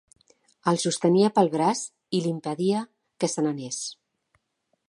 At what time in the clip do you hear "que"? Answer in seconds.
3.21-3.33